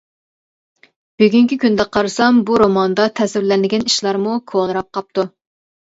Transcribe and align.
بۈگۈنكى 1.23 1.59
كۈندە 1.65 1.87
قارىسام، 1.99 2.41
بۇ 2.49 2.59
روماندا 2.65 3.09
تەسۋىرلەنگەن 3.21 3.89
ئىشلارمۇ 3.93 4.43
كونىراپ 4.55 4.95
قاپتۇ. 5.01 5.33